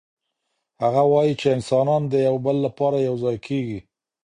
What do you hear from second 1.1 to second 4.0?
وايي چي انسانان د يو بل لپاره يو ځای کيږي.